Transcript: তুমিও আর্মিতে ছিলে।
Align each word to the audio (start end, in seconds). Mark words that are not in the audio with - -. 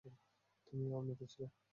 তুমিও 0.67 0.91
আর্মিতে 0.97 1.25
ছিলে। 1.27 1.47